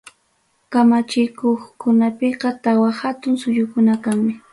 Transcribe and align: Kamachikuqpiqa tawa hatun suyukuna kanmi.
Kamachikuqpiqa 0.71 2.49
tawa 2.63 2.89
hatun 3.01 3.33
suyukuna 3.41 3.93
kanmi. 4.03 4.33